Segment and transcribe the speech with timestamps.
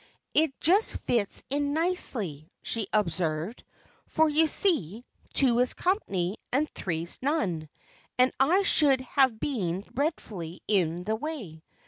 [0.33, 3.63] "It just fits in nicely," she observed;
[4.07, 7.69] "for, you see, two is company, and three's none,
[8.17, 11.61] and I should have been dreadfully in the way.